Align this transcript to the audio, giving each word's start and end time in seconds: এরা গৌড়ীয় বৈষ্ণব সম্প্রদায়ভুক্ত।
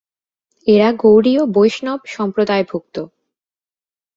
এরা 0.67 0.89
গৌড়ীয় 0.93 1.43
বৈষ্ণব 1.55 1.99
সম্প্রদায়ভুক্ত। 2.07 2.95